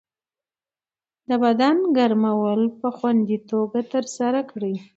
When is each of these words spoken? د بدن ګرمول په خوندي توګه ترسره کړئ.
د 1.29 1.31
بدن 1.43 1.77
ګرمول 1.97 2.61
په 2.79 2.87
خوندي 2.97 3.37
توګه 3.49 3.79
ترسره 3.93 4.41
کړئ. 4.51 4.73